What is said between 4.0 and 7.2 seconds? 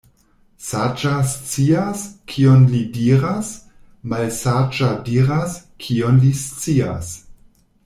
malsaĝa diras, kion li scias.